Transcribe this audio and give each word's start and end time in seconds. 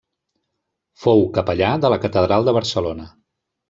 Fou 1.03 1.23
capellà 1.37 1.71
de 1.85 1.95
la 1.97 2.03
catedral 2.09 2.51
de 2.53 2.61
Barcelona. 2.61 3.11